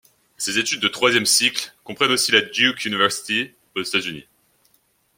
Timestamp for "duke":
2.41-2.85